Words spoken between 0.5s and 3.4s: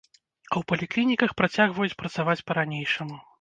А ў паліклініках працягваюць працаваць па-ранейшаму.